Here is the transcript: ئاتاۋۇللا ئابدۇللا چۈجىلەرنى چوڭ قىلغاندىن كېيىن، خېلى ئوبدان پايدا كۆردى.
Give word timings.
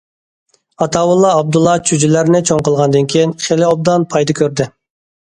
ئاتاۋۇللا 0.83 1.33
ئابدۇللا 1.33 1.75
چۈجىلەرنى 1.89 2.41
چوڭ 2.51 2.63
قىلغاندىن 2.67 3.09
كېيىن، 3.15 3.35
خېلى 3.49 3.67
ئوبدان 3.67 4.07
پايدا 4.15 4.37
كۆردى. 4.41 4.67